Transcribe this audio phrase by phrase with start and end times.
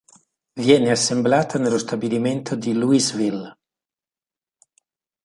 [0.55, 3.55] Viene assemblata nello stabilimento di Louisville.